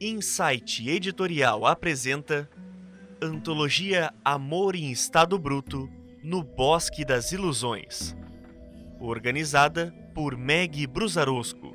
Insight 0.00 0.86
Editorial 0.86 1.64
apresenta 1.64 2.50
Antologia 3.22 4.12
Amor 4.22 4.76
em 4.76 4.90
Estado 4.90 5.38
Bruto 5.38 5.88
no 6.22 6.42
Bosque 6.42 7.02
das 7.02 7.32
Ilusões. 7.32 8.14
Organizada 9.00 9.94
por 10.14 10.36
Meg 10.36 10.86
Brusarosco. 10.86 11.74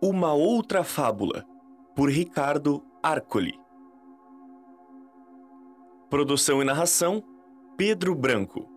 Uma 0.00 0.32
outra 0.32 0.82
fábula, 0.82 1.44
por 1.94 2.10
Ricardo 2.10 2.82
Arcoli. 3.02 3.61
Produção 6.12 6.60
e 6.60 6.64
narração: 6.66 7.24
Pedro 7.74 8.14
Branco. 8.14 8.68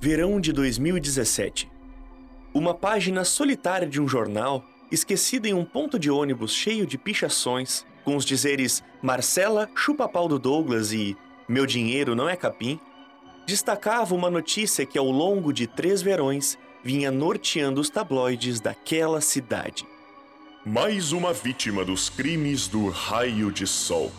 Verão 0.00 0.40
de 0.40 0.52
2017. 0.52 1.68
Uma 2.54 2.72
página 2.72 3.24
solitária 3.24 3.88
de 3.88 4.00
um 4.00 4.06
jornal, 4.06 4.64
esquecida 4.88 5.48
em 5.48 5.52
um 5.52 5.64
ponto 5.64 5.98
de 5.98 6.08
ônibus 6.08 6.54
cheio 6.54 6.86
de 6.86 6.96
pichações, 6.96 7.84
com 8.04 8.14
os 8.14 8.24
dizeres 8.24 8.84
Marcela 9.02 9.68
chupa 9.74 10.08
pau 10.08 10.28
do 10.28 10.38
Douglas 10.38 10.92
e 10.92 11.16
Meu 11.48 11.66
dinheiro 11.66 12.14
não 12.14 12.28
é 12.28 12.36
capim, 12.36 12.78
destacava 13.44 14.14
uma 14.14 14.30
notícia 14.30 14.86
que 14.86 14.96
ao 14.96 15.10
longo 15.10 15.52
de 15.52 15.66
três 15.66 16.02
verões 16.02 16.56
vinha 16.84 17.10
norteando 17.10 17.80
os 17.80 17.90
tabloides 17.90 18.60
daquela 18.60 19.20
cidade. 19.20 19.84
Mais 20.68 21.12
uma 21.12 21.32
vítima 21.32 21.84
dos 21.84 22.10
crimes 22.10 22.66
do 22.66 22.88
raio 22.88 23.52
de 23.52 23.68
sol. 23.68 24.10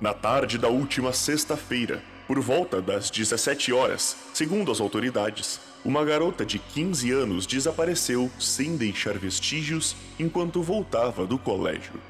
Na 0.00 0.14
tarde 0.14 0.56
da 0.56 0.68
última 0.68 1.12
sexta-feira, 1.12 2.02
por 2.26 2.40
volta 2.40 2.80
das 2.80 3.10
17 3.10 3.70
horas, 3.70 4.16
segundo 4.32 4.72
as 4.72 4.80
autoridades, 4.80 5.60
uma 5.84 6.02
garota 6.06 6.46
de 6.46 6.58
15 6.58 7.10
anos 7.10 7.46
desapareceu 7.46 8.30
sem 8.40 8.78
deixar 8.78 9.18
vestígios 9.18 9.94
enquanto 10.18 10.62
voltava 10.62 11.26
do 11.26 11.36
colégio. 11.36 12.00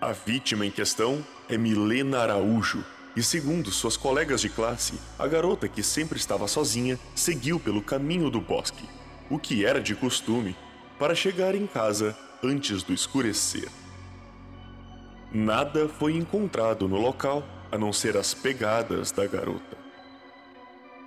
A 0.00 0.12
vítima 0.12 0.64
em 0.64 0.70
questão 0.70 1.22
é 1.50 1.58
Milena 1.58 2.20
Araújo, 2.20 2.82
e 3.14 3.22
segundo 3.22 3.70
suas 3.70 3.98
colegas 3.98 4.40
de 4.40 4.48
classe, 4.48 4.94
a 5.18 5.26
garota 5.26 5.68
que 5.68 5.82
sempre 5.82 6.18
estava 6.18 6.48
sozinha 6.48 6.98
seguiu 7.14 7.60
pelo 7.60 7.82
caminho 7.82 8.30
do 8.30 8.40
bosque, 8.40 8.88
o 9.28 9.38
que 9.38 9.62
era 9.62 9.78
de 9.78 9.94
costume, 9.94 10.56
para 10.98 11.14
chegar 11.14 11.54
em 11.54 11.66
casa 11.66 12.16
antes 12.46 12.82
do 12.82 12.92
escurecer. 12.92 13.68
Nada 15.32 15.88
foi 15.88 16.16
encontrado 16.16 16.88
no 16.88 16.96
local 16.96 17.44
a 17.70 17.76
não 17.76 17.92
ser 17.92 18.16
as 18.16 18.32
pegadas 18.32 19.10
da 19.10 19.26
garota. 19.26 19.76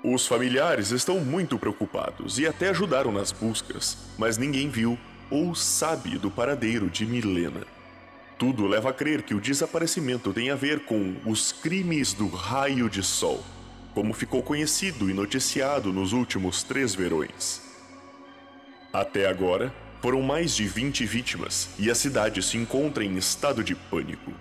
Os 0.03 0.27
familiares 0.27 0.91
estão 0.91 1.19
muito 1.19 1.57
preocupados 1.57 2.39
e 2.39 2.47
até 2.47 2.69
ajudaram 2.69 3.11
nas 3.11 3.31
buscas, 3.31 3.97
mas 4.17 4.37
ninguém 4.37 4.69
viu 4.69 4.97
ou 5.29 5.53
sabe 5.53 6.17
do 6.17 6.31
paradeiro 6.31 6.89
de 6.89 7.05
Milena. 7.05 7.65
Tudo 8.37 8.65
leva 8.65 8.89
a 8.89 8.93
crer 8.93 9.23
que 9.23 9.33
o 9.33 9.41
desaparecimento 9.41 10.33
tem 10.33 10.49
a 10.49 10.55
ver 10.55 10.85
com 10.85 11.17
os 11.25 11.51
crimes 11.51 12.13
do 12.13 12.27
raio 12.29 12.89
de 12.89 13.03
sol, 13.03 13.43
como 13.93 14.13
ficou 14.13 14.41
conhecido 14.41 15.09
e 15.09 15.13
noticiado 15.13 15.91
nos 15.91 16.13
últimos 16.13 16.63
três 16.63 16.95
verões. 16.95 17.61
Até 18.93 19.27
agora, 19.27 19.73
foram 20.01 20.21
mais 20.21 20.55
de 20.55 20.65
20 20.65 21.05
vítimas 21.05 21.69
e 21.77 21.89
a 21.89 21.95
cidade 21.95 22.41
se 22.41 22.57
encontra 22.57 23.03
em 23.03 23.17
estado 23.17 23.63
de 23.63 23.75
pânico. 23.75 24.31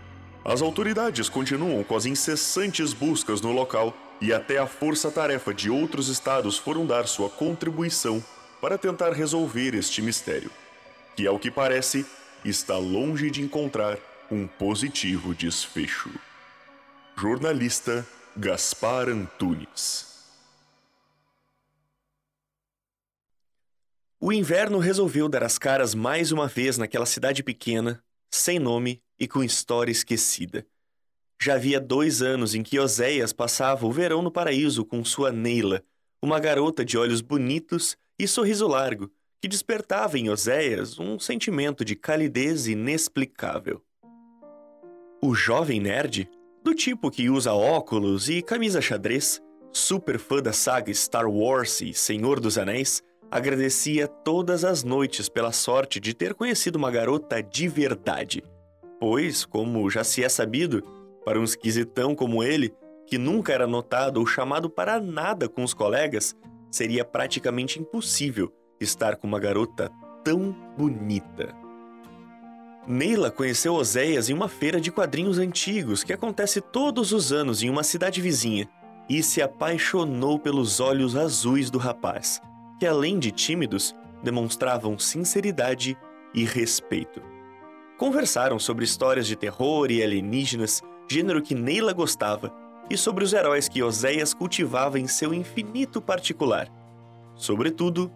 As 0.44 0.62
autoridades 0.62 1.28
continuam 1.28 1.82
com 1.84 1.96
as 1.96 2.06
incessantes 2.06 2.92
buscas 2.92 3.40
no 3.40 3.52
local 3.52 3.94
e 4.20 4.32
até 4.32 4.58
a 4.58 4.66
força-tarefa 4.66 5.52
de 5.52 5.68
outros 5.70 6.08
estados 6.08 6.56
foram 6.56 6.86
dar 6.86 7.06
sua 7.06 7.28
contribuição 7.28 8.24
para 8.60 8.78
tentar 8.78 9.12
resolver 9.12 9.74
este 9.74 10.02
mistério, 10.02 10.50
que, 11.14 11.26
ao 11.26 11.38
que 11.38 11.50
parece, 11.50 12.06
está 12.44 12.76
longe 12.76 13.30
de 13.30 13.42
encontrar 13.42 13.98
um 14.30 14.46
positivo 14.46 15.34
desfecho. 15.34 16.10
Jornalista 17.16 18.06
Gaspar 18.36 19.08
Antunes 19.08 20.17
O 24.20 24.32
inverno 24.32 24.78
resolveu 24.78 25.28
dar 25.28 25.44
as 25.44 25.58
caras 25.58 25.94
mais 25.94 26.32
uma 26.32 26.48
vez 26.48 26.76
naquela 26.76 27.06
cidade 27.06 27.40
pequena, 27.40 28.02
sem 28.28 28.58
nome 28.58 29.00
e 29.16 29.28
com 29.28 29.44
história 29.44 29.92
esquecida. 29.92 30.66
Já 31.40 31.54
havia 31.54 31.80
dois 31.80 32.20
anos 32.20 32.52
em 32.52 32.64
que 32.64 32.80
Oséias 32.80 33.32
passava 33.32 33.86
o 33.86 33.92
verão 33.92 34.20
no 34.20 34.32
paraíso 34.32 34.84
com 34.84 35.04
sua 35.04 35.30
Neila, 35.30 35.84
uma 36.20 36.40
garota 36.40 36.84
de 36.84 36.98
olhos 36.98 37.20
bonitos 37.20 37.96
e 38.18 38.26
sorriso 38.26 38.66
largo, 38.66 39.08
que 39.40 39.46
despertava 39.46 40.18
em 40.18 40.28
Oséias 40.28 40.98
um 40.98 41.16
sentimento 41.20 41.84
de 41.84 41.94
calidez 41.94 42.66
inexplicável. 42.66 43.80
O 45.22 45.32
jovem 45.32 45.78
nerd, 45.78 46.28
do 46.64 46.74
tipo 46.74 47.08
que 47.08 47.30
usa 47.30 47.52
óculos 47.52 48.28
e 48.28 48.42
camisa 48.42 48.80
xadrez, 48.80 49.40
super 49.72 50.18
fã 50.18 50.42
da 50.42 50.52
saga 50.52 50.92
Star 50.92 51.30
Wars 51.30 51.80
e 51.80 51.94
Senhor 51.94 52.40
dos 52.40 52.58
Anéis, 52.58 53.00
agradecia 53.30 54.08
todas 54.08 54.64
as 54.64 54.82
noites 54.82 55.28
pela 55.28 55.52
sorte 55.52 56.00
de 56.00 56.14
ter 56.14 56.34
conhecido 56.34 56.76
uma 56.76 56.90
garota 56.90 57.42
de 57.42 57.68
verdade. 57.68 58.42
Pois, 58.98 59.44
como 59.44 59.88
já 59.90 60.02
se 60.02 60.24
é 60.24 60.28
sabido, 60.28 60.82
para 61.24 61.38
um 61.38 61.44
esquisitão 61.44 62.14
como 62.14 62.42
ele, 62.42 62.74
que 63.06 63.18
nunca 63.18 63.52
era 63.52 63.66
notado 63.66 64.18
ou 64.18 64.26
chamado 64.26 64.68
para 64.68 64.98
nada 64.98 65.48
com 65.48 65.62
os 65.62 65.74
colegas, 65.74 66.34
seria 66.70 67.04
praticamente 67.04 67.78
impossível 67.78 68.52
estar 68.80 69.16
com 69.16 69.26
uma 69.26 69.38
garota 69.38 69.90
tão 70.24 70.52
bonita. 70.76 71.54
Neila 72.86 73.30
conheceu 73.30 73.74
Oséias 73.74 74.30
em 74.30 74.32
uma 74.32 74.48
feira 74.48 74.80
de 74.80 74.90
quadrinhos 74.90 75.38
antigos 75.38 76.02
que 76.02 76.12
acontece 76.12 76.60
todos 76.60 77.12
os 77.12 77.32
anos 77.32 77.62
em 77.62 77.68
uma 77.68 77.82
cidade 77.82 78.20
vizinha 78.22 78.66
e 79.08 79.22
se 79.22 79.42
apaixonou 79.42 80.38
pelos 80.38 80.80
olhos 80.80 81.14
azuis 81.14 81.70
do 81.70 81.78
rapaz 81.78 82.40
que, 82.78 82.86
além 82.86 83.18
de 83.18 83.30
tímidos, 83.30 83.94
demonstravam 84.22 84.98
sinceridade 84.98 85.96
e 86.34 86.44
respeito. 86.44 87.22
Conversaram 87.96 88.58
sobre 88.58 88.84
histórias 88.84 89.26
de 89.26 89.34
terror 89.34 89.90
e 89.90 90.02
alienígenas, 90.02 90.82
gênero 91.10 91.42
que 91.42 91.54
Neila 91.54 91.92
gostava, 91.92 92.54
e 92.88 92.96
sobre 92.96 93.24
os 93.24 93.32
heróis 93.32 93.68
que 93.68 93.82
Oséias 93.82 94.32
cultivava 94.32 94.98
em 94.98 95.06
seu 95.06 95.34
infinito 95.34 96.00
particular. 96.00 96.68
Sobretudo, 97.34 98.10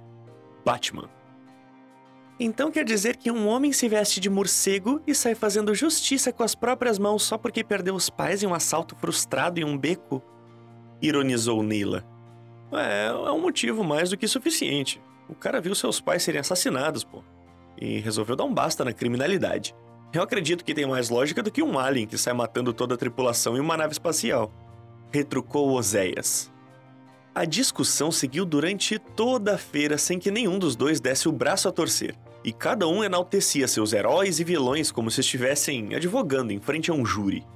Batman. 0.64 1.10
Então 2.40 2.70
quer 2.70 2.84
dizer 2.84 3.16
que 3.16 3.30
um 3.30 3.46
homem 3.46 3.72
se 3.72 3.88
veste 3.88 4.18
de 4.18 4.30
morcego 4.30 5.00
e 5.06 5.14
sai 5.14 5.34
fazendo 5.34 5.74
justiça 5.74 6.32
com 6.32 6.42
as 6.42 6.54
próprias 6.54 6.98
mãos 6.98 7.22
só 7.22 7.36
porque 7.36 7.62
perdeu 7.62 7.94
os 7.94 8.08
pais 8.08 8.42
em 8.42 8.46
um 8.46 8.54
assalto 8.54 8.96
frustrado 8.96 9.60
em 9.60 9.64
um 9.64 9.76
beco? 9.76 10.22
Ironizou 11.00 11.62
Neila. 11.62 12.11
É, 12.72 13.06
é 13.06 13.30
um 13.30 13.40
motivo 13.40 13.84
mais 13.84 14.10
do 14.10 14.16
que 14.16 14.26
suficiente. 14.26 15.00
O 15.28 15.34
cara 15.34 15.60
viu 15.60 15.74
seus 15.74 16.00
pais 16.00 16.22
serem 16.22 16.40
assassinados, 16.40 17.04
pô. 17.04 17.22
E 17.80 17.98
resolveu 17.98 18.36
dar 18.36 18.44
um 18.44 18.52
basta 18.52 18.84
na 18.84 18.92
criminalidade. 18.92 19.74
Eu 20.12 20.22
acredito 20.22 20.64
que 20.64 20.74
tem 20.74 20.86
mais 20.86 21.08
lógica 21.08 21.42
do 21.42 21.50
que 21.50 21.62
um 21.62 21.78
alien 21.78 22.06
que 22.06 22.18
sai 22.18 22.34
matando 22.34 22.72
toda 22.72 22.94
a 22.94 22.98
tripulação 22.98 23.56
em 23.56 23.60
uma 23.60 23.76
nave 23.76 23.92
espacial. 23.92 24.52
Retrucou 25.10 25.70
Oséias. 25.70 26.52
A 27.34 27.46
discussão 27.46 28.12
seguiu 28.12 28.44
durante 28.44 28.98
toda 28.98 29.54
a 29.54 29.58
feira 29.58 29.96
sem 29.96 30.18
que 30.18 30.30
nenhum 30.30 30.58
dos 30.58 30.76
dois 30.76 31.00
desse 31.00 31.30
o 31.30 31.32
braço 31.32 31.66
a 31.66 31.72
torcer, 31.72 32.14
e 32.44 32.52
cada 32.52 32.86
um 32.86 33.02
enaltecia 33.02 33.66
seus 33.66 33.94
heróis 33.94 34.38
e 34.38 34.44
vilões 34.44 34.92
como 34.92 35.10
se 35.10 35.22
estivessem 35.22 35.94
advogando 35.94 36.52
em 36.52 36.60
frente 36.60 36.90
a 36.90 36.94
um 36.94 37.06
júri. 37.06 37.46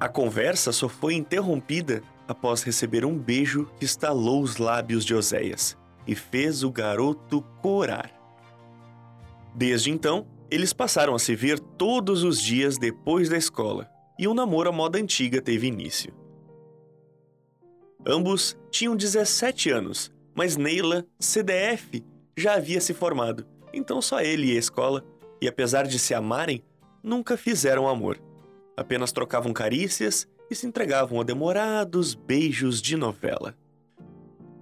A 0.00 0.08
conversa 0.08 0.72
só 0.72 0.88
foi 0.88 1.14
interrompida 1.14 2.02
após 2.26 2.62
receber 2.62 3.04
um 3.04 3.18
beijo 3.18 3.66
que 3.78 3.84
estalou 3.84 4.42
os 4.42 4.56
lábios 4.56 5.04
de 5.04 5.14
Oséias 5.14 5.76
e 6.06 6.14
fez 6.14 6.62
o 6.62 6.70
garoto 6.70 7.42
corar. 7.60 8.12
Desde 9.54 9.90
então, 9.90 10.26
eles 10.50 10.72
passaram 10.72 11.14
a 11.14 11.18
se 11.18 11.34
ver 11.34 11.58
todos 11.58 12.22
os 12.22 12.40
dias 12.40 12.76
depois 12.76 13.28
da 13.28 13.36
escola, 13.36 13.88
e 14.18 14.28
um 14.28 14.34
namoro 14.34 14.68
à 14.68 14.72
moda 14.72 14.98
antiga 14.98 15.40
teve 15.40 15.66
início. 15.66 16.14
Ambos 18.06 18.56
tinham 18.70 18.94
17 18.94 19.70
anos, 19.70 20.12
mas 20.34 20.56
Neila, 20.56 21.06
CDF, 21.18 22.04
já 22.36 22.54
havia 22.54 22.80
se 22.80 22.92
formado, 22.92 23.46
então 23.72 24.02
só 24.02 24.20
ele 24.20 24.52
e 24.52 24.56
a 24.56 24.58
escola, 24.58 25.04
e 25.40 25.48
apesar 25.48 25.86
de 25.86 25.98
se 25.98 26.14
amarem, 26.14 26.62
nunca 27.02 27.36
fizeram 27.36 27.88
amor. 27.88 28.20
Apenas 28.76 29.12
trocavam 29.12 29.52
carícias 29.52 30.28
e 30.50 30.54
se 30.54 30.66
entregavam 30.66 31.20
a 31.20 31.24
demorados 31.24 32.14
beijos 32.14 32.80
de 32.80 32.96
novela. 32.96 33.56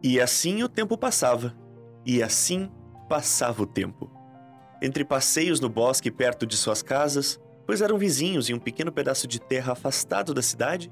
E 0.02 0.20
assim 0.20 0.62
o 0.62 0.68
tempo 0.68 0.96
passava, 0.98 1.54
e 2.04 2.22
assim 2.22 2.70
passava 3.08 3.62
o 3.62 3.66
tempo. 3.66 4.10
entre 4.82 5.04
passeios 5.04 5.60
no 5.60 5.68
bosque 5.68 6.10
perto 6.10 6.44
de 6.44 6.56
suas 6.56 6.82
casas, 6.82 7.40
pois 7.64 7.80
eram 7.80 7.96
vizinhos 7.96 8.50
em 8.50 8.54
um 8.54 8.58
pequeno 8.58 8.90
pedaço 8.90 9.28
de 9.28 9.40
terra 9.40 9.74
afastado 9.74 10.34
da 10.34 10.42
cidade, 10.42 10.90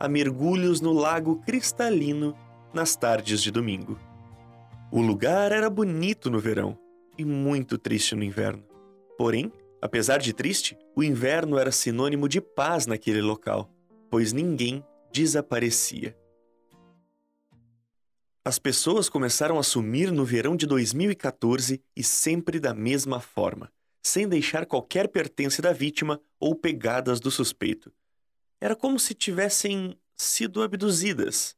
a 0.00 0.08
mergulhos 0.08 0.80
no 0.80 0.92
lago 0.92 1.42
cristalino 1.44 2.34
nas 2.72 2.96
tardes 2.96 3.42
de 3.42 3.50
domingo. 3.50 3.98
O 4.90 5.02
lugar 5.02 5.52
era 5.52 5.68
bonito 5.68 6.30
no 6.30 6.40
verão 6.40 6.78
e 7.18 7.24
muito 7.24 7.76
triste 7.76 8.14
no 8.14 8.24
inverno. 8.24 8.64
Porém, 9.18 9.52
apesar 9.82 10.18
de 10.18 10.32
triste, 10.32 10.76
o 10.94 11.02
inverno 11.02 11.58
era 11.58 11.70
sinônimo 11.70 12.28
de 12.28 12.40
paz 12.40 12.86
naquele 12.86 13.20
local, 13.20 13.70
pois 14.10 14.32
ninguém 14.32 14.84
desaparecia. 15.12 16.16
As 18.44 18.58
pessoas 18.58 19.08
começaram 19.08 19.58
a 19.58 19.62
sumir 19.62 20.12
no 20.12 20.24
verão 20.24 20.54
de 20.54 20.66
2014 20.66 21.82
e 21.96 22.02
sempre 22.04 22.60
da 22.60 22.72
mesma 22.72 23.20
forma, 23.20 23.72
sem 24.00 24.28
deixar 24.28 24.66
qualquer 24.66 25.08
pertence 25.08 25.60
da 25.60 25.72
vítima 25.72 26.20
ou 26.38 26.54
pegadas 26.54 27.18
do 27.18 27.30
suspeito. 27.30 27.92
Era 28.60 28.76
como 28.76 29.00
se 29.00 29.14
tivessem 29.14 29.98
sido 30.16 30.62
abduzidas. 30.62 31.56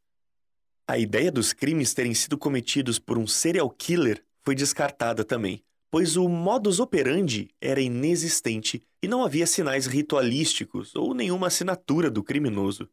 A 0.87 0.97
ideia 0.97 1.31
dos 1.31 1.53
crimes 1.53 1.93
terem 1.93 2.15
sido 2.15 2.39
cometidos 2.39 2.99
por 2.99 3.19
um 3.19 3.27
serial 3.27 3.69
killer 3.69 4.25
foi 4.43 4.55
descartada 4.55 5.23
também, 5.23 5.63
pois 5.91 6.17
o 6.17 6.29
modus 6.29 6.81
operandi 6.81 7.49
era 7.61 7.81
inexistente 7.81 8.83
e 9.03 9.09
não 9.09 9.25
havia 9.25 9.47
sinais 9.47 9.87
ritualísticos 9.87 10.95
ou 10.95 11.15
nenhuma 11.15 11.47
assinatura 11.47 12.11
do 12.11 12.23
criminoso. 12.23 12.89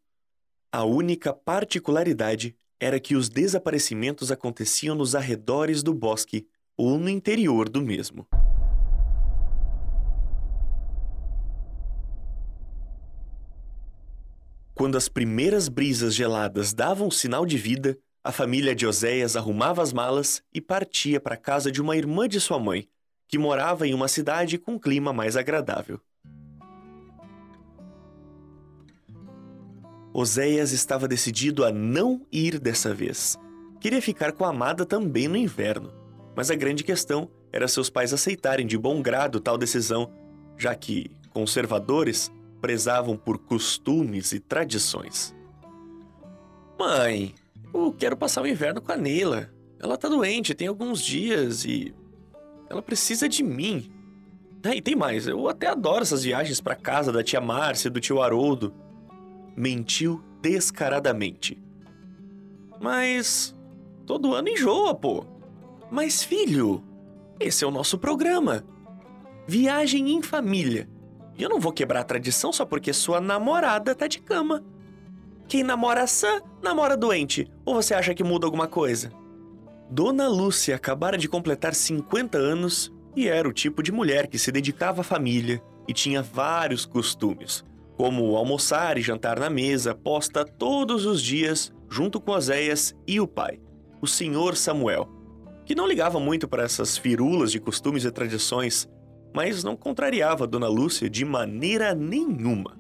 A 0.72 0.84
única 0.84 1.34
particularidade 1.34 2.56
era 2.80 3.00
que 3.00 3.16
os 3.16 3.30
desaparecimentos 3.30 4.32
aconteciam 4.32 4.96
nos 4.96 5.16
arredores 5.16 5.82
do 5.82 5.94
bosque 5.94 6.48
ou 6.78 6.98
no 6.98 7.10
interior 7.10 7.70
do 7.70 7.82
mesmo. 7.82 8.28
Quando 14.74 14.98
as 14.98 15.08
primeiras 15.08 15.70
brisas 15.70 16.14
geladas 16.14 16.74
davam 16.74 17.10
sinal 17.10 17.46
de 17.46 17.58
vida, 17.58 17.98
a 18.26 18.32
família 18.32 18.74
de 18.74 18.88
Oséias 18.88 19.36
arrumava 19.36 19.84
as 19.84 19.94
malas 19.94 20.42
e 20.52 20.60
partia 20.60 21.20
para 21.20 21.36
a 21.36 21.38
casa 21.38 21.72
de 21.72 21.80
uma 21.80 21.96
irmã 21.96 22.28
de 22.28 22.42
sua 22.42 22.58
mãe, 22.58 22.90
que 23.28 23.38
morava 23.38 23.86
em 23.86 23.94
uma 23.94 24.08
cidade 24.08 24.58
com 24.58 24.80
clima 24.80 25.14
mais 25.14 25.38
agradável. 25.38 26.02
Oséias 30.12 30.72
estava 30.72 31.08
decidido 31.08 31.64
a 31.64 31.72
não 31.72 32.26
ir 32.32 32.58
dessa 32.58 32.96
vez. 32.96 33.38
Queria 33.80 34.02
ficar 34.02 34.32
com 34.32 34.44
a 34.44 34.50
amada 34.50 34.88
também 34.88 35.28
no 35.28 35.38
inverno, 35.38 35.94
mas 36.36 36.50
a 36.50 36.56
grande 36.56 36.84
questão 36.84 37.30
era 37.54 37.68
seus 37.68 37.92
pais 37.92 38.12
aceitarem 38.12 38.66
de 38.66 38.76
bom 38.76 39.04
grado 39.04 39.40
tal 39.40 39.56
decisão, 39.56 40.12
já 40.58 40.74
que 40.74 41.12
conservadores 41.30 42.32
prezavam 42.60 43.16
por 43.16 43.38
costumes 43.38 44.32
e 44.32 44.40
tradições. 44.40 45.36
Mãe, 46.80 47.36
quero 47.98 48.16
passar 48.16 48.42
o 48.42 48.48
inverno 48.48 48.82
com 48.82 48.92
a 48.92 48.98
Neila. 48.98 49.50
Ela 49.80 49.98
tá 49.98 50.08
doente, 50.08 50.54
tem 50.54 50.68
alguns 50.68 51.02
dias 51.02 51.66
e. 51.66 51.94
Ela 52.70 52.82
precisa 52.82 53.30
de 53.30 53.44
mim. 53.44 53.92
Ah, 54.64 54.76
e 54.76 54.82
tem 54.82 54.96
mais, 54.96 55.28
eu 55.28 55.48
até 55.48 55.68
adoro 55.68 56.02
essas 56.02 56.24
viagens 56.24 56.60
para 56.60 56.76
casa 56.76 57.12
da 57.12 57.24
tia 57.24 57.40
Márcia 57.40 57.88
e 57.88 57.92
do 57.92 58.00
tio 58.00 58.22
Haroldo. 58.22 58.74
Mentiu 59.56 60.24
descaradamente. 60.42 61.62
Mas. 62.82 63.56
Todo 64.06 64.34
ano 64.34 64.50
enjoa, 64.50 64.94
pô. 64.94 65.26
Mas, 65.90 66.24
filho, 66.24 66.84
esse 67.40 67.64
é 67.64 67.68
o 67.68 67.72
nosso 67.72 67.98
programa. 67.98 68.64
Viagem 69.48 70.12
em 70.12 70.22
família. 70.22 70.90
E 71.38 71.44
eu 71.44 71.50
não 71.50 71.60
vou 71.60 71.72
quebrar 71.72 72.02
a 72.02 72.06
tradição 72.06 72.52
só 72.54 72.66
porque 72.66 72.94
sua 72.94 73.20
namorada 73.20 73.94
tá 73.94 74.08
de 74.08 74.20
cama. 74.20 74.64
Quem 75.48 75.64
namora 75.64 76.08
sã, 76.08 76.42
namora 76.62 76.98
doente. 76.98 77.50
Ou 77.66 77.76
você 77.76 77.94
acha 77.94 78.14
que 78.14 78.24
muda 78.24 78.46
alguma 78.46 78.68
coisa? 78.68 79.12
Dona 79.90 80.28
Lúcia 80.28 80.76
acabara 80.76 81.18
de 81.18 81.28
completar 81.28 81.74
50 81.74 82.38
anos 82.38 82.92
e 83.16 83.28
era 83.28 83.48
o 83.48 83.54
tipo 83.54 83.84
de 83.84 83.92
mulher 83.92 84.28
que 84.28 84.40
se 84.40 84.52
dedicava 84.52 85.02
à 85.02 85.04
família 85.04 85.62
e 85.88 85.94
tinha 85.94 86.22
vários 86.22 86.86
costumes, 86.86 87.64
como 87.96 88.36
almoçar 88.36 88.98
e 88.98 89.02
jantar 89.02 89.40
na 89.40 89.50
mesa, 89.50 89.94
posta 89.94 90.44
todos 90.44 91.06
os 91.06 91.22
dias 91.22 91.72
junto 91.90 92.20
com 92.20 92.32
Oséias 92.32 92.96
e 93.08 93.22
o 93.22 93.28
pai, 93.28 93.60
o 94.02 94.08
senhor 94.08 94.58
Samuel, 94.58 95.08
que 95.66 95.76
não 95.76 95.88
ligava 95.88 96.20
muito 96.20 96.48
para 96.48 96.64
essas 96.64 96.98
firulas 96.98 97.52
de 97.52 97.60
costumes 97.60 98.04
e 98.04 98.12
tradições 98.12 98.90
mas 99.36 99.66
não 99.66 99.76
contrariava 99.76 100.48
Dona 100.48 100.70
Lúcia 100.70 101.10
de 101.10 101.26
maneira 101.26 101.94
nenhuma. 101.94 102.78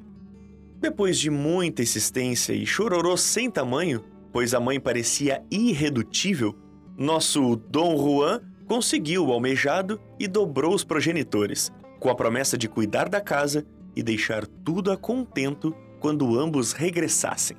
Depois 0.86 1.18
de 1.18 1.32
muita 1.32 1.82
insistência 1.82 2.54
e 2.54 2.64
chororô 2.64 3.18
sem 3.18 3.50
tamanho, 3.50 4.04
pois 4.32 4.54
a 4.54 4.60
mãe 4.60 4.80
parecia 4.80 5.44
irredutível, 5.50 6.56
nosso 6.96 7.56
Dom 7.56 7.98
Juan 7.98 8.40
conseguiu 8.68 9.26
o 9.26 9.32
almejado 9.32 10.00
e 10.20 10.28
dobrou 10.28 10.76
os 10.76 10.84
progenitores, 10.84 11.72
com 12.00 12.08
a 12.08 12.14
promessa 12.14 12.56
de 12.56 12.70
cuidar 12.70 13.10
da 13.10 13.20
casa 13.20 13.66
e 13.96 14.04
deixar 14.04 14.46
tudo 14.46 14.92
a 14.92 14.96
contento 14.96 15.76
quando 16.00 16.40
ambos 16.40 16.72
regressassem. 16.72 17.58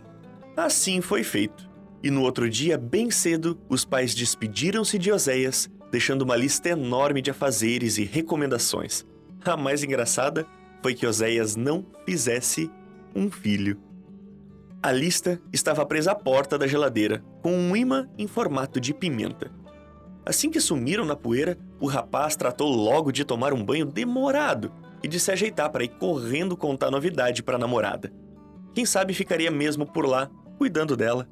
Assim 0.56 1.00
foi 1.00 1.25
feito. 1.25 1.69
E 2.05 2.12
no 2.12 2.23
outro 2.23 2.49
dia, 2.49 2.78
bem 2.78 3.11
cedo, 3.11 3.58
os 3.69 3.84
pais 3.84 4.14
despediram-se 4.14 5.00
de 5.00 5.11
Oséias 5.11 5.69
deixando 5.90 6.23
uma 6.23 6.37
lista 6.37 6.69
enorme 6.69 7.20
de 7.20 7.32
afazeres 7.32 7.99
e 7.99 8.05
recomendações. 8.05 9.05
A 9.44 9.56
mais 9.56 9.82
engraçada 9.82 10.46
foi 10.81 10.94
que 10.94 11.05
Oséias 11.05 11.56
não 11.56 11.84
fizesse 12.05 12.70
um 13.14 13.31
filho. 13.31 13.79
A 14.82 14.93
lista 14.93 15.41
estava 15.53 15.85
presa 15.85 16.12
à 16.12 16.14
porta 16.14 16.56
da 16.56 16.67
geladeira, 16.67 17.25
com 17.43 17.53
um 17.53 17.76
imã 17.76 18.08
em 18.17 18.26
formato 18.26 18.81
de 18.81 18.94
pimenta. 18.94 19.50
Assim 20.25 20.50
que 20.50 20.61
sumiram 20.61 21.05
na 21.05 21.17
poeira, 21.17 21.58
o 21.81 21.87
rapaz 21.87 22.37
tratou 22.37 22.69
logo 22.69 23.12
de 23.12 23.25
tomar 23.25 23.53
um 23.53 23.64
banho 23.64 23.87
demorado 23.87 24.73
e 25.03 25.08
de 25.08 25.20
se 25.20 25.31
ajeitar 25.31 25.70
para 25.70 25.85
ir 25.85 25.88
correndo 25.88 26.56
contar 26.56 26.91
novidade 26.91 27.43
para 27.43 27.56
a 27.56 27.58
namorada. 27.58 28.12
Quem 28.75 28.85
sabe 28.85 29.14
ficaria 29.14 29.50
mesmo 29.50 29.87
por 29.87 30.05
lá, 30.05 30.31
cuidando 30.59 30.97
dela. 30.97 31.29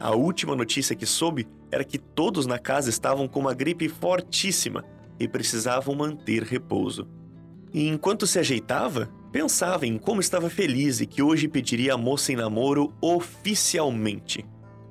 A 0.00 0.14
última 0.14 0.56
notícia 0.56 0.96
que 0.96 1.06
soube 1.06 1.48
era 1.70 1.84
que 1.84 1.98
todos 1.98 2.44
na 2.44 2.58
casa 2.58 2.90
estavam 2.90 3.28
com 3.28 3.40
uma 3.40 3.54
gripe 3.54 3.88
fortíssima 3.88 4.84
e 5.18 5.28
precisavam 5.28 5.94
manter 5.94 6.42
repouso. 6.42 7.08
E 7.72 7.88
enquanto 7.88 8.26
se 8.26 8.38
ajeitava, 8.38 9.08
pensava 9.32 9.86
em 9.86 9.96
como 9.96 10.20
estava 10.20 10.50
feliz 10.50 11.00
e 11.00 11.06
que 11.06 11.22
hoje 11.22 11.48
pediria 11.48 11.94
a 11.94 11.98
moça 11.98 12.32
em 12.32 12.36
namoro 12.36 12.94
oficialmente. 13.00 14.44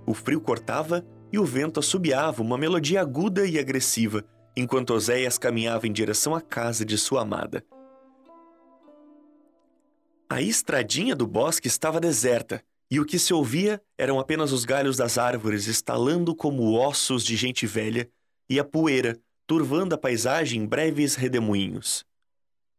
O 0.05 0.15
frio 0.15 0.41
cortava 0.41 1.05
e 1.31 1.37
o 1.37 1.45
vento 1.45 1.79
assobiava 1.79 2.41
uma 2.41 2.57
melodia 2.57 2.99
aguda 2.99 3.45
e 3.45 3.59
agressiva, 3.59 4.25
enquanto 4.57 4.93
Oséias 4.93 5.37
caminhava 5.37 5.87
em 5.87 5.91
direção 5.93 6.33
à 6.33 6.41
casa 6.41 6.83
de 6.83 6.97
sua 6.97 7.21
amada. 7.21 7.63
A 10.27 10.41
estradinha 10.41 11.15
do 11.15 11.27
bosque 11.27 11.67
estava 11.67 11.99
deserta 11.99 12.63
e 12.89 12.99
o 12.99 13.05
que 13.05 13.19
se 13.19 13.33
ouvia 13.33 13.81
eram 13.97 14.19
apenas 14.19 14.51
os 14.51 14.65
galhos 14.65 14.97
das 14.97 15.17
árvores 15.17 15.67
estalando 15.67 16.35
como 16.35 16.73
ossos 16.73 17.23
de 17.23 17.35
gente 17.35 17.67
velha 17.67 18.09
e 18.49 18.59
a 18.59 18.63
poeira 18.63 19.19
turvando 19.45 19.93
a 19.93 19.97
paisagem 19.97 20.61
em 20.61 20.65
breves 20.65 21.15
redemoinhos. 21.15 22.05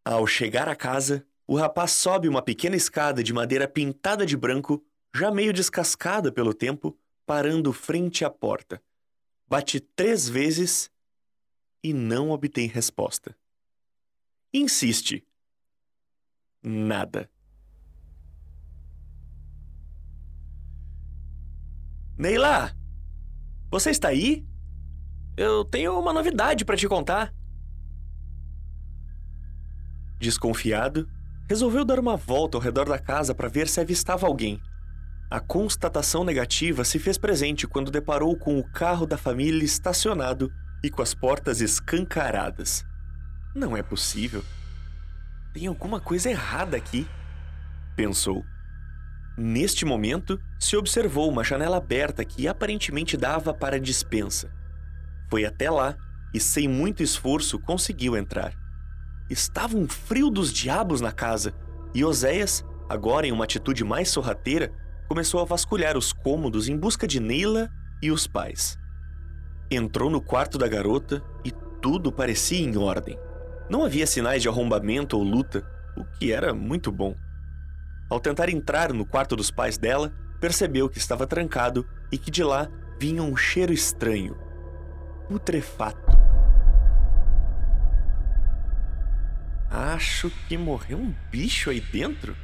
Ao 0.04 0.26
chegar 0.26 0.69
à 0.69 0.75
casa, 0.75 1.25
o 1.52 1.56
rapaz 1.59 1.90
sobe 1.90 2.30
uma 2.30 2.40
pequena 2.40 2.76
escada 2.76 3.23
de 3.23 3.30
madeira 3.30 3.68
pintada 3.68 4.25
de 4.25 4.38
branco, 4.38 4.82
já 5.14 5.30
meio 5.30 5.52
descascada 5.52 6.32
pelo 6.32 6.54
tempo, 6.54 6.99
parando 7.26 7.75
frente 7.75 8.25
à 8.25 8.30
porta. 8.30 8.82
Bate 9.47 9.78
três 9.78 10.26
vezes 10.26 10.90
e 11.85 11.92
não 11.92 12.30
obtém 12.30 12.68
resposta. 12.68 13.37
Insiste. 14.50 15.23
Nada. 16.62 17.28
Neila! 22.16 22.75
Você 23.71 23.90
está 23.90 24.09
aí? 24.09 24.42
Eu 25.37 25.66
tenho 25.66 26.00
uma 26.00 26.14
novidade 26.14 26.64
para 26.64 26.78
te 26.78 26.88
contar. 26.88 27.35
Desconfiado, 30.18 31.06
resolveu 31.52 31.85
dar 31.85 32.00
uma 32.00 32.16
volta 32.16 32.56
ao 32.56 32.62
redor 32.62 32.88
da 32.88 32.99
casa 32.99 33.35
para 33.35 33.47
ver 33.47 33.68
se 33.68 33.78
avistava 33.78 34.26
alguém. 34.26 34.59
A 35.30 35.38
constatação 35.38 36.25
negativa 36.25 36.82
se 36.82 36.99
fez 36.99 37.18
presente 37.18 37.66
quando 37.66 37.90
deparou 37.90 38.35
com 38.38 38.59
o 38.59 38.64
carro 38.73 39.04
da 39.04 39.18
família 39.18 39.62
estacionado 39.62 40.50
e 40.82 40.88
com 40.88 41.02
as 41.02 41.12
portas 41.12 41.61
escancaradas. 41.61 42.87
Não 43.54 43.76
é 43.76 43.82
possível. 43.82 44.42
Tem 45.52 45.66
alguma 45.66 46.00
coisa 46.00 46.30
errada 46.30 46.75
aqui, 46.75 47.06
pensou. 47.94 48.42
Neste 49.37 49.85
momento, 49.85 50.40
se 50.59 50.75
observou 50.75 51.28
uma 51.28 51.44
janela 51.44 51.76
aberta 51.76 52.25
que 52.25 52.49
aparentemente 52.49 53.14
dava 53.14 53.52
para 53.52 53.76
a 53.76 53.78
dispensa. 53.80 54.50
Foi 55.28 55.44
até 55.44 55.71
lá 55.71 55.99
e, 56.32 56.40
sem 56.40 56.66
muito 56.66 57.02
esforço, 57.02 57.59
conseguiu 57.59 58.16
entrar. 58.16 58.62
Estava 59.30 59.76
um 59.76 59.88
frio 59.88 60.30
dos 60.30 60.52
diabos 60.52 61.00
na 61.00 61.12
casa 61.12 61.54
e 61.94 62.04
Oséias, 62.04 62.64
agora 62.88 63.26
em 63.26 63.32
uma 63.32 63.44
atitude 63.44 63.84
mais 63.84 64.08
sorrateira, 64.08 64.72
começou 65.08 65.40
a 65.40 65.44
vasculhar 65.44 65.96
os 65.96 66.12
cômodos 66.12 66.68
em 66.68 66.76
busca 66.76 67.06
de 67.06 67.20
Neila 67.20 67.68
e 68.02 68.10
os 68.10 68.26
pais. 68.26 68.78
Entrou 69.70 70.10
no 70.10 70.20
quarto 70.20 70.58
da 70.58 70.68
garota 70.68 71.22
e 71.44 71.50
tudo 71.80 72.12
parecia 72.12 72.60
em 72.60 72.76
ordem. 72.76 73.18
Não 73.68 73.84
havia 73.84 74.06
sinais 74.06 74.42
de 74.42 74.48
arrombamento 74.48 75.16
ou 75.16 75.22
luta, 75.22 75.66
o 75.96 76.04
que 76.04 76.32
era 76.32 76.52
muito 76.52 76.90
bom. 76.92 77.14
Ao 78.10 78.20
tentar 78.20 78.48
entrar 78.48 78.92
no 78.92 79.06
quarto 79.06 79.34
dos 79.34 79.50
pais 79.50 79.78
dela, 79.78 80.12
percebeu 80.40 80.88
que 80.88 80.98
estava 80.98 81.26
trancado 81.26 81.86
e 82.10 82.18
que 82.18 82.30
de 82.30 82.44
lá 82.44 82.68
vinha 82.98 83.22
um 83.22 83.36
cheiro 83.36 83.72
estranho, 83.72 84.36
putrefato. 85.28 86.12
Acho 89.72 90.30
que 90.46 90.58
morreu 90.58 90.98
um 90.98 91.14
bicho 91.30 91.70
aí 91.70 91.80
dentro? 91.80 92.36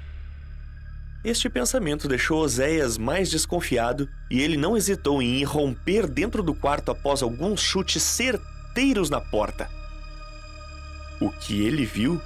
Este 1.22 1.50
pensamento 1.50 2.08
deixou 2.08 2.42
Oséias 2.42 2.96
mais 2.96 3.30
desconfiado 3.30 4.08
e 4.30 4.40
ele 4.40 4.56
não 4.56 4.74
hesitou 4.74 5.20
em 5.20 5.38
irromper 5.40 6.06
dentro 6.06 6.42
do 6.42 6.54
quarto 6.54 6.90
após 6.90 7.22
alguns 7.22 7.60
chutes 7.60 8.02
certeiros 8.02 9.10
na 9.10 9.20
porta. 9.20 9.68
O 11.20 11.28
que 11.28 11.60
ele 11.60 11.84
viu 11.84 12.18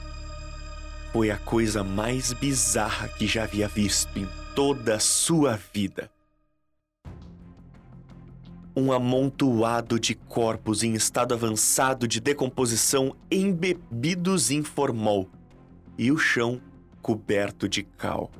foi 1.12 1.32
a 1.32 1.36
coisa 1.36 1.82
mais 1.82 2.32
bizarra 2.32 3.08
que 3.08 3.26
já 3.26 3.42
havia 3.42 3.66
visto 3.66 4.16
em 4.16 4.28
toda 4.54 4.94
a 4.94 5.00
sua 5.00 5.58
vida. 5.74 6.08
Um 8.74 8.90
amontoado 8.90 10.00
de 10.00 10.14
corpos 10.14 10.82
em 10.82 10.94
estado 10.94 11.34
avançado 11.34 12.08
de 12.08 12.20
decomposição 12.20 13.14
embebidos 13.30 14.50
em 14.50 14.62
formol 14.62 15.28
e 15.98 16.10
o 16.10 16.16
chão 16.16 16.60
coberto 17.02 17.68
de 17.68 17.82
cal. 17.82 18.30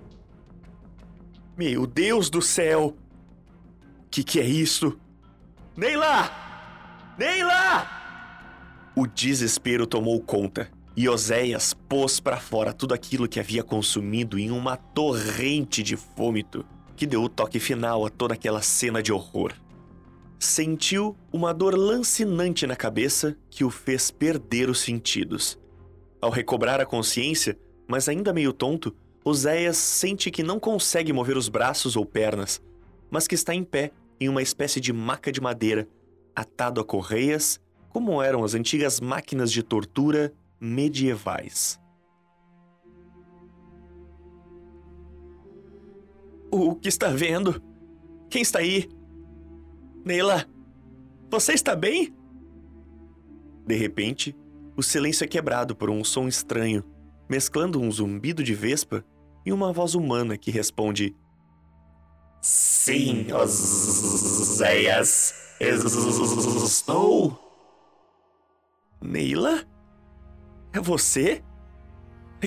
Meu 1.57 1.87
Deus 1.87 2.31
do 2.31 2.41
céu! 2.41 2.97
Que 4.11 4.25
que 4.25 4.41
é 4.41 4.45
isso? 4.45 4.99
Neila! 5.77 6.31
Neila! 7.19 7.87
O 8.97 9.07
desespero 9.07 9.87
tomou 9.87 10.21
conta 10.21 10.71
e 10.97 11.09
Oséias 11.09 11.75
pôs 11.75 12.21
para 12.21 12.37
fora 12.39 12.73
tudo 12.73 12.95
aquilo 12.95 13.29
que 13.29 13.41
havia 13.41 13.63
consumido 13.63 14.39
em 14.39 14.51
uma 14.51 14.77
torrente 14.77 15.83
de 15.83 15.95
vômito 15.95 16.65
que 16.97 17.07
deu 17.07 17.23
o 17.23 17.29
toque 17.29 17.59
final 17.59 18.05
a 18.05 18.11
toda 18.11 18.35
aquela 18.35 18.63
cena 18.63 19.03
de 19.03 19.13
horror. 19.13 19.53
Sentiu 20.43 21.17
uma 21.33 21.55
dor 21.55 21.79
lancinante 21.79 22.67
na 22.67 22.75
cabeça 22.75 23.37
que 23.49 23.63
o 23.63 23.71
fez 23.71 24.11
perder 24.11 24.69
os 24.69 24.81
sentidos. 24.81 25.57
Ao 26.21 26.31
recobrar 26.31 26.81
a 26.81 26.85
consciência, 26.85 27.57
mas 27.87 28.09
ainda 28.09 28.33
meio 28.33 28.53
tonto, 28.53 28.93
Oséias 29.25 29.77
sente 29.77 30.33
que 30.33 30.43
não 30.43 30.59
consegue 30.59 31.13
mover 31.13 31.37
os 31.37 31.49
braços 31.49 31.95
ou 31.95 32.05
pernas, 32.05 32.61
mas 33.09 33.29
que 33.29 33.37
está 33.37 33.55
em 33.55 33.63
pé 33.63 33.93
em 34.19 34.29
uma 34.29 34.43
espécie 34.43 34.81
de 34.81 34.93
maca 34.93 35.31
de 35.31 35.41
madeira, 35.41 35.87
atado 36.35 36.81
a 36.81 36.85
correias, 36.85 37.61
como 37.89 38.21
eram 38.21 38.43
as 38.43 38.55
antigas 38.55 39.01
máquinas 39.01 39.53
de 39.53 39.63
tortura 39.63 40.33
medievais. 40.61 41.79
O 46.51 46.75
que 46.75 46.89
está 46.89 47.11
vendo? 47.11 47.63
Quem 48.29 48.43
está 48.43 48.59
aí? 48.59 48.89
Neila, 50.05 50.47
você 51.31 51.53
está 51.53 51.77
bem? 51.77 52.15
De 53.67 53.77
repente, 53.77 54.37
o 54.77 54.83
silêncio 54.83 55.25
é 55.25 55.29
quebrado 55.29 55.77
por 55.77 55.89
um 55.89 56.03
som 56.03 56.27
estranho, 56.27 56.85
mesclando 57.29 57.81
um 57.81 57.91
zumbido 57.91 58.43
de 58.43 58.55
vespa 58.55 59.05
e 59.47 59.53
uma 59.53 59.73
voz 59.73 59.95
humana 59.95 60.37
que 60.37 60.51
responde: 60.51 61.15
Sim, 62.41 63.29
Oséias, 63.33 65.35
estou. 66.65 67.39
Neila? 69.01 69.65
É 70.73 70.81
você? 70.81 71.45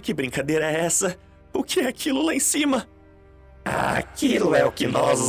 Que 0.03 0.13
brincadeira 0.13 0.69
é 0.69 0.81
essa? 0.81 1.17
O 1.53 1.63
que 1.63 1.79
é 1.79 1.87
aquilo 1.87 2.21
lá 2.21 2.35
em 2.35 2.39
cima? 2.39 2.85
Aquilo 3.65 4.53
é 4.53 4.63
o 4.63 4.71
que 4.71 4.85
nós 4.85 5.19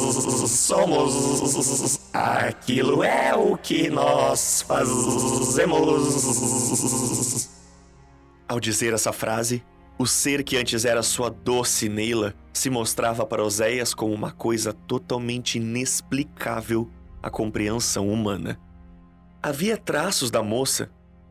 somos. 0.50 1.98
Aquilo 2.12 3.02
é 3.02 3.34
o 3.34 3.56
que 3.56 3.88
nós 3.88 4.60
fazemos. 4.60 5.64
Ao 8.46 8.60
dizer 8.60 8.92
essa 8.92 9.10
frase, 9.10 9.64
o 9.98 10.06
ser 10.06 10.44
que 10.44 10.58
antes 10.58 10.84
era 10.84 11.02
sua 11.02 11.30
doce 11.30 11.88
Neila 11.88 12.34
se 12.52 12.68
mostrava 12.68 13.24
para 13.24 13.42
Oséias 13.42 13.94
como 13.94 14.12
uma 14.12 14.30
coisa 14.30 14.74
totalmente 14.74 15.56
inexplicável 15.56 16.90
à 17.22 17.30
compreensão 17.30 18.06
humana. 18.08 18.60
Havia 19.42 19.78
traços 19.78 20.30
da 20.30 20.42
moça, 20.42 20.90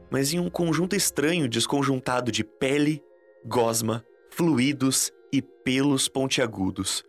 mas 0.09 0.33
em 0.33 0.39
um 0.39 0.49
conjunto 0.49 0.95
estranho 0.95 1.47
desconjuntado 1.47 2.31
de 2.31 2.43
pele, 2.43 3.03
gosma, 3.45 4.03
fluidos 4.31 5.11
e 5.37 5.41
pelos 5.41 6.07
pontiagudos. 6.07 7.03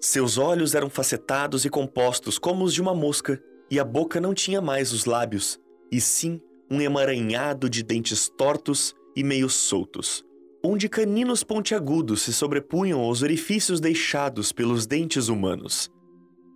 Seus 0.00 0.38
olhos 0.38 0.74
eram 0.74 0.90
facetados 0.90 1.64
e 1.64 1.70
compostos 1.70 2.38
como 2.38 2.64
os 2.64 2.72
de 2.72 2.80
uma 2.80 2.94
mosca, 2.94 3.42
e 3.70 3.78
a 3.80 3.84
boca 3.84 4.20
não 4.20 4.34
tinha 4.34 4.60
mais 4.60 4.92
os 4.92 5.04
lábios, 5.04 5.58
e 5.90 6.00
sim 6.00 6.40
um 6.70 6.80
emaranhado 6.80 7.68
de 7.68 7.82
dentes 7.82 8.28
tortos 8.28 8.94
e 9.16 9.22
meio 9.22 9.48
soltos 9.48 10.24
onde 10.66 10.88
caninos 10.88 11.44
pontiagudos 11.44 12.22
se 12.22 12.32
sobrepunham 12.32 12.98
aos 12.98 13.20
orifícios 13.20 13.80
deixados 13.80 14.50
pelos 14.50 14.86
dentes 14.86 15.28
humanos. 15.28 15.90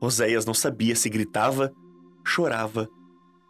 Oséias 0.01 0.47
não 0.47 0.55
sabia 0.55 0.97
se 0.97 1.11
gritava, 1.11 1.71
chorava 2.25 2.89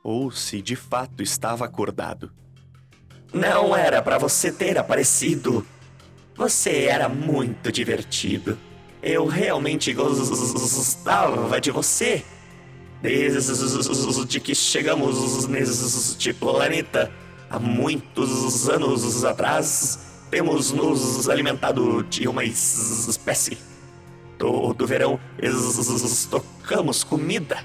ou 0.03 0.33
se 0.33 0.61
de 0.61 0.75
fato 0.75 1.23
estava 1.23 1.65
acordado. 1.65 2.33
Não 3.33 3.77
era 3.77 4.03
para 4.03 4.19
você 4.19 4.51
ter 4.51 4.77
aparecido. 4.77 5.65
Você 6.39 6.85
era 6.85 7.09
muito 7.09 7.73
divertido. 7.73 8.57
Eu 9.03 9.27
realmente 9.27 9.93
gostava 9.93 11.61
de 11.61 11.73
você. 11.73 12.25
Desde 13.03 14.39
que 14.39 14.55
chegamos 14.55 15.49
neste 15.49 16.33
planeta 16.33 17.11
há 17.51 17.59
muitos 17.59 18.69
anos 18.69 19.25
atrás, 19.25 19.99
temos 20.31 20.71
nos 20.71 21.29
alimentado 21.29 22.05
de 22.05 22.29
uma 22.29 22.45
espécie. 22.45 23.59
Todo 24.39 24.87
verão 24.87 25.19
estocamos 25.43 27.03
comida. 27.03 27.59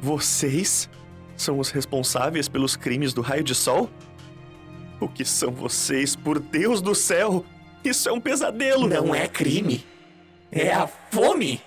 Vocês 0.00 0.88
são 1.36 1.58
os 1.58 1.70
responsáveis 1.70 2.46
pelos 2.48 2.76
crimes 2.76 3.12
do 3.12 3.22
raio 3.22 3.42
de 3.42 3.56
sol? 3.56 3.90
O 5.00 5.08
que 5.08 5.24
são 5.24 5.50
vocês, 5.50 6.14
por 6.14 6.38
Deus 6.38 6.80
do 6.80 6.94
céu? 6.94 7.44
Isso 7.84 8.08
é 8.08 8.12
um 8.12 8.20
pesadelo! 8.20 8.86
Não 8.86 9.14
é 9.14 9.26
crime. 9.26 9.84
É 10.50 10.72
a 10.72 10.86
fome. 10.86 11.60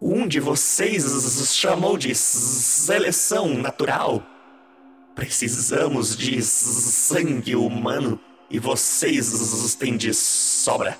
Um 0.00 0.26
de 0.26 0.40
vocês 0.40 1.04
chamou 1.54 1.96
de 1.96 2.14
seleção 2.14 3.54
natural. 3.54 4.22
Precisamos 5.14 6.16
de 6.16 6.42
sangue 6.42 7.54
humano 7.54 8.18
e 8.50 8.58
vocês 8.58 9.76
têm 9.78 9.96
de 9.96 10.12
sobra. 10.12 10.98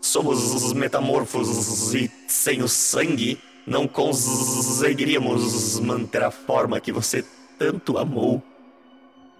Somos 0.00 0.72
metamorfos 0.74 1.94
e 1.94 2.10
sem 2.28 2.62
o 2.62 2.68
sangue 2.68 3.40
não 3.66 3.88
conseguiríamos 3.88 5.80
manter 5.80 6.22
a 6.22 6.30
forma 6.30 6.80
que 6.80 6.92
você 6.92 7.24
tanto 7.58 7.98
amou. 7.98 8.42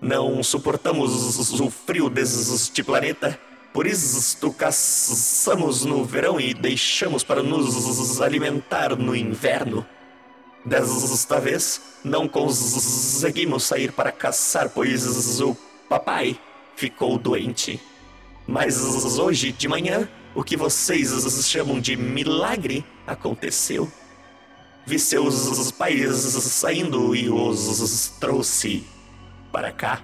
Não 0.05 0.43
suportamos 0.43 1.51
o 1.59 1.71
frio 1.71 2.11
deste 2.11 2.83
planeta, 2.83 3.41
por 3.73 3.87
isso 3.87 4.53
caçamos 4.53 5.83
no 5.87 6.05
verão 6.05 6.39
e 6.39 6.53
deixamos 6.53 7.25
para 7.25 7.43
nos 7.43 8.21
alimentar 8.21 8.95
no 8.97 9.17
inverno. 9.17 9.87
Desta 10.63 11.41
vez, 11.41 11.81
não 12.05 12.29
conseguimos 12.29 13.65
sair 13.65 13.93
para 13.93 14.13
caçar, 14.13 14.69
pois 14.69 15.41
o 15.41 15.57
papai 15.89 16.39
ficou 16.77 17.17
doente. 17.17 17.81
Mas 18.47 19.19
hoje 19.19 19.53
de 19.53 19.67
manhã, 19.67 20.07
o 20.35 20.45
que 20.45 20.55
vocês 20.55 21.09
chamam 21.47 21.81
de 21.81 21.97
milagre 21.97 22.85
aconteceu. 23.07 23.91
Vi 24.85 24.99
seus 24.99 25.71
pais 25.71 26.11
saindo 26.11 27.17
e 27.17 27.31
os 27.31 28.13
trouxe 28.21 28.93
para 29.55 29.71
cá. 29.71 30.03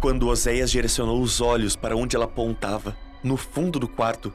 Quando 0.00 0.28
Oséias 0.28 0.70
direcionou 0.70 1.20
os 1.20 1.40
olhos 1.40 1.74
para 1.74 1.96
onde 1.96 2.14
ela 2.14 2.26
apontava, 2.26 2.96
no 3.24 3.36
fundo 3.36 3.80
do 3.80 3.88
quarto, 3.88 4.32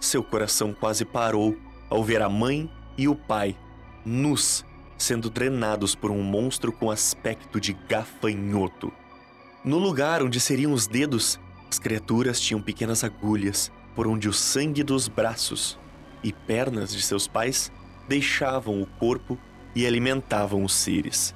seu 0.00 0.20
coração 0.20 0.74
quase 0.74 1.04
parou 1.04 1.56
ao 1.88 2.02
ver 2.02 2.20
a 2.20 2.28
mãe 2.28 2.68
e 2.96 3.06
o 3.06 3.14
pai 3.14 3.56
nus, 4.04 4.64
sendo 4.96 5.30
drenados 5.30 5.94
por 5.94 6.10
um 6.10 6.20
monstro 6.24 6.72
com 6.72 6.90
aspecto 6.90 7.60
de 7.60 7.72
gafanhoto. 7.88 8.92
No 9.64 9.78
lugar 9.78 10.20
onde 10.20 10.40
seriam 10.40 10.72
os 10.72 10.88
dedos, 10.88 11.38
as 11.70 11.78
criaturas 11.78 12.40
tinham 12.40 12.60
pequenas 12.60 13.04
agulhas 13.04 13.70
por 13.94 14.08
onde 14.08 14.28
o 14.28 14.32
sangue 14.32 14.82
dos 14.82 15.06
braços 15.06 15.78
e 16.20 16.32
pernas 16.32 16.92
de 16.92 17.00
seus 17.00 17.28
pais 17.28 17.70
deixavam 18.08 18.82
o 18.82 18.86
corpo 18.86 19.38
e 19.72 19.86
alimentavam 19.86 20.64
os 20.64 20.72
seres. 20.72 21.32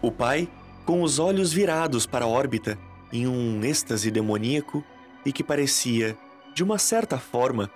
O 0.00 0.12
pai, 0.12 0.48
com 0.88 1.02
os 1.02 1.18
olhos 1.18 1.52
virados 1.52 2.06
para 2.06 2.24
a 2.24 2.28
órbita, 2.28 2.78
em 3.12 3.26
um 3.26 3.62
êxtase 3.62 4.10
demoníaco 4.10 4.82
e 5.22 5.30
que 5.30 5.44
parecia, 5.44 6.16
de 6.54 6.64
uma 6.64 6.78
certa 6.78 7.18
forma, 7.18 7.70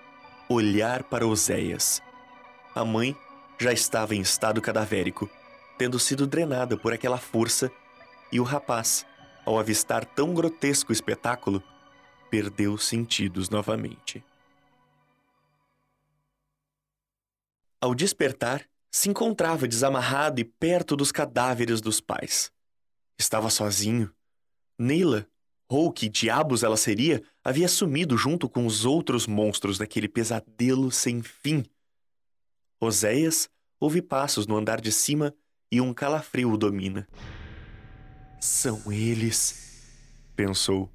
olhar 0.49 1.03
para 1.03 1.27
Oséias. 1.27 2.01
A 2.75 2.87
mãe 2.87 3.15
já 3.59 3.71
estava 3.71 4.15
em 4.15 4.23
estado 4.23 4.63
cadavérico, 4.63 5.29
tendo 5.77 5.99
sido 5.99 6.27
drenada 6.27 6.75
por 6.75 6.91
aquela 6.91 7.19
força, 7.19 7.71
e 8.33 8.41
o 8.41 8.45
rapaz, 8.45 9.05
ao 9.45 9.59
avistar 9.59 10.07
tão 10.07 10.33
grotesco 10.33 10.91
espetáculo, 10.91 11.63
perdeu 12.31 12.73
os 12.73 12.87
sentidos 12.87 13.51
novamente. 13.51 14.25
Ao 17.79 17.95
despertar, 17.95 18.65
se 18.91 19.11
encontrava 19.11 19.69
desamarrado 19.69 20.41
e 20.41 20.45
perto 20.45 20.97
dos 20.97 21.13
cadáveres 21.13 21.83
dos 21.83 22.01
pais. 22.01 22.51
Estava 23.23 23.51
sozinho. 23.51 24.13
Neila, 24.77 25.29
ou 25.69 25.93
que 25.93 26.09
diabos 26.09 26.65
ela 26.65 26.77
seria, 26.77 27.23
havia 27.45 27.69
sumido 27.69 28.17
junto 28.17 28.49
com 28.49 28.67
os 28.67 28.85
outros 28.85 29.29
monstros 29.29 29.79
daquele 29.79 30.09
pesadelo 30.09 30.91
sem 30.91 31.23
fim. 31.23 31.65
Oséias 32.81 33.49
ouve 33.79 34.03
passos 34.03 34.49
no 34.49 34.57
andar 34.57 34.81
de 34.81 34.91
cima 34.91 35.33
e 35.71 35.81
um 35.81 35.95
calafrio 35.95 36.51
o 36.51 36.59
domina. 36.59 37.07
São 38.41 38.93
eles, 38.93 39.87
pensou. 40.35 40.91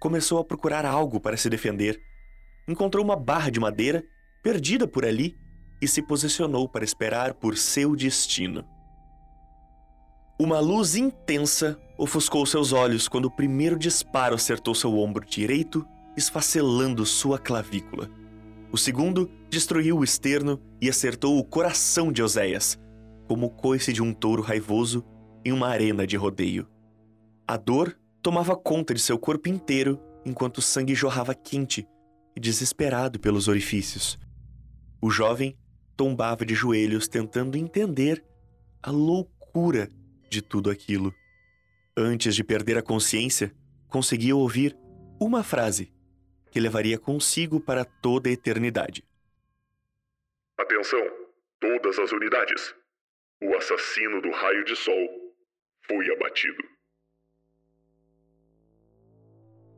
Começou 0.00 0.40
a 0.40 0.44
procurar 0.44 0.84
algo 0.84 1.20
para 1.20 1.36
se 1.36 1.48
defender. 1.48 2.02
Encontrou 2.66 3.04
uma 3.04 3.14
barra 3.14 3.48
de 3.48 3.60
madeira, 3.60 4.04
perdida 4.42 4.88
por 4.88 5.04
ali, 5.04 5.36
e 5.80 5.86
se 5.86 6.02
posicionou 6.02 6.68
para 6.68 6.84
esperar 6.84 7.34
por 7.34 7.56
seu 7.56 7.94
destino. 7.94 8.71
Uma 10.42 10.58
luz 10.58 10.96
intensa 10.96 11.78
ofuscou 11.96 12.44
seus 12.44 12.72
olhos 12.72 13.06
quando 13.06 13.26
o 13.26 13.30
primeiro 13.30 13.78
disparo 13.78 14.34
acertou 14.34 14.74
seu 14.74 14.98
ombro 14.98 15.24
direito, 15.24 15.86
esfacelando 16.16 17.06
sua 17.06 17.38
clavícula. 17.38 18.10
O 18.72 18.76
segundo 18.76 19.30
destruiu 19.48 19.98
o 19.98 20.02
externo 20.02 20.60
e 20.80 20.90
acertou 20.90 21.38
o 21.38 21.44
coração 21.44 22.10
de 22.10 22.24
Oséias, 22.24 22.76
como 23.28 23.46
o 23.46 23.50
coice 23.50 23.92
de 23.92 24.02
um 24.02 24.12
touro 24.12 24.42
raivoso 24.42 25.04
em 25.44 25.52
uma 25.52 25.68
arena 25.68 26.04
de 26.04 26.16
rodeio. 26.16 26.66
A 27.46 27.56
dor 27.56 27.96
tomava 28.20 28.56
conta 28.56 28.92
de 28.92 29.00
seu 29.00 29.16
corpo 29.16 29.48
inteiro 29.48 29.96
enquanto 30.26 30.58
o 30.58 30.62
sangue 30.62 30.92
jorrava 30.92 31.36
quente 31.36 31.86
e 32.34 32.40
desesperado 32.40 33.20
pelos 33.20 33.46
orifícios. 33.46 34.18
O 35.00 35.08
jovem 35.08 35.56
tombava 35.96 36.44
de 36.44 36.52
joelhos 36.52 37.06
tentando 37.06 37.56
entender 37.56 38.24
a 38.82 38.90
loucura 38.90 39.88
de 40.32 40.40
tudo 40.40 40.70
aquilo. 40.70 41.14
Antes 41.94 42.34
de 42.34 42.42
perder 42.42 42.78
a 42.78 42.82
consciência, 42.82 43.54
conseguia 43.86 44.34
ouvir 44.34 44.74
uma 45.20 45.44
frase 45.44 45.92
que 46.50 46.58
levaria 46.58 46.98
consigo 46.98 47.60
para 47.60 47.84
toda 47.84 48.30
a 48.30 48.32
eternidade. 48.32 49.04
Atenção, 50.56 51.06
todas 51.60 51.98
as 51.98 52.10
unidades. 52.12 52.74
O 53.42 53.54
assassino 53.56 54.22
do 54.22 54.30
raio 54.30 54.64
de 54.64 54.74
sol 54.74 55.08
foi 55.86 56.10
abatido. 56.10 56.64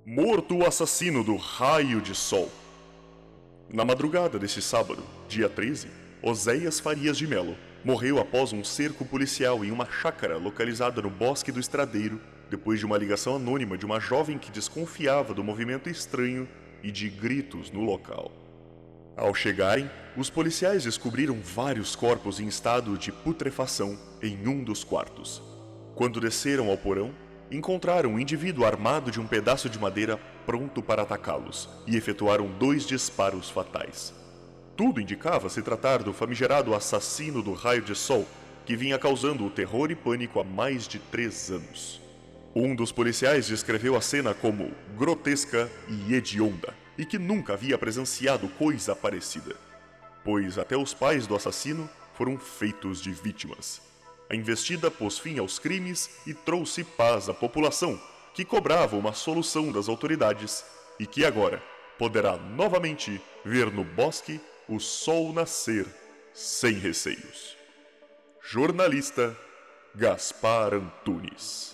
Morto 0.06 0.58
o 0.58 0.66
assassino 0.66 1.24
do 1.24 1.34
raio 1.34 2.00
de 2.00 2.14
sol. 2.14 2.50
Na 3.68 3.84
madrugada 3.84 4.38
deste 4.38 4.62
sábado, 4.62 5.02
dia 5.26 5.48
13, 5.48 5.88
Oséias 6.22 6.78
Farias 6.78 7.16
de 7.16 7.26
Melo 7.26 7.56
morreu 7.84 8.18
após 8.18 8.52
um 8.52 8.64
cerco 8.64 9.04
policial 9.04 9.64
em 9.64 9.70
uma 9.70 9.84
chácara 9.84 10.38
localizada 10.38 11.02
no 11.02 11.10
Bosque 11.10 11.52
do 11.52 11.60
Estradeiro, 11.60 12.18
depois 12.48 12.78
de 12.78 12.86
uma 12.86 12.96
ligação 12.96 13.36
anônima 13.36 13.76
de 13.76 13.84
uma 13.84 14.00
jovem 14.00 14.38
que 14.38 14.50
desconfiava 14.50 15.34
do 15.34 15.44
movimento 15.44 15.90
estranho 15.90 16.48
e 16.82 16.90
de 16.90 17.10
gritos 17.10 17.70
no 17.70 17.82
local. 17.82 18.32
Ao 19.16 19.34
chegarem, 19.34 19.88
os 20.16 20.30
policiais 20.30 20.84
descobriram 20.84 21.38
vários 21.40 21.94
corpos 21.94 22.40
em 22.40 22.48
estado 22.48 22.96
de 22.96 23.12
putrefação 23.12 23.98
em 24.22 24.48
um 24.48 24.64
dos 24.64 24.82
quartos. 24.82 25.42
Quando 25.94 26.20
desceram 26.20 26.70
ao 26.70 26.78
porão, 26.78 27.14
encontraram 27.50 28.10
um 28.10 28.18
indivíduo 28.18 28.64
armado 28.64 29.10
de 29.10 29.20
um 29.20 29.26
pedaço 29.26 29.68
de 29.68 29.78
madeira 29.78 30.18
pronto 30.46 30.82
para 30.82 31.02
atacá-los 31.02 31.68
e 31.86 31.96
efetuaram 31.96 32.48
dois 32.58 32.86
disparos 32.86 33.50
fatais. 33.50 34.23
Tudo 34.76 35.00
indicava 35.00 35.48
se 35.48 35.62
tratar 35.62 36.02
do 36.02 36.12
famigerado 36.12 36.74
assassino 36.74 37.42
do 37.42 37.52
raio 37.52 37.82
de 37.82 37.94
sol 37.94 38.26
que 38.66 38.74
vinha 38.74 38.98
causando 38.98 39.44
o 39.44 39.50
terror 39.50 39.90
e 39.90 39.94
pânico 39.94 40.40
há 40.40 40.44
mais 40.44 40.88
de 40.88 40.98
três 40.98 41.50
anos. 41.50 42.00
Um 42.54 42.74
dos 42.74 42.90
policiais 42.90 43.46
descreveu 43.46 43.94
a 43.94 44.00
cena 44.00 44.34
como 44.34 44.72
grotesca 44.96 45.70
e 45.88 46.14
hedionda 46.14 46.74
e 46.98 47.04
que 47.04 47.18
nunca 47.18 47.52
havia 47.52 47.78
presenciado 47.78 48.48
coisa 48.48 48.96
parecida, 48.96 49.54
pois 50.24 50.58
até 50.58 50.76
os 50.76 50.94
pais 50.94 51.26
do 51.26 51.36
assassino 51.36 51.88
foram 52.14 52.38
feitos 52.38 53.00
de 53.00 53.12
vítimas. 53.12 53.80
A 54.30 54.34
investida 54.34 54.90
pôs 54.90 55.18
fim 55.18 55.38
aos 55.38 55.58
crimes 55.58 56.10
e 56.26 56.32
trouxe 56.32 56.82
paz 56.82 57.28
à 57.28 57.34
população, 57.34 58.00
que 58.32 58.44
cobrava 58.44 58.96
uma 58.96 59.12
solução 59.12 59.70
das 59.70 59.88
autoridades 59.88 60.64
e 60.98 61.06
que 61.06 61.24
agora 61.24 61.62
poderá 61.98 62.36
novamente 62.36 63.20
ver 63.44 63.70
no 63.70 63.84
bosque 63.84 64.40
o 64.68 64.78
sol 64.78 65.32
nascer 65.32 65.86
sem 66.32 66.74
receios. 66.74 67.56
Jornalista 68.40 69.36
Gaspar 69.94 70.74
Antunes 70.74 71.73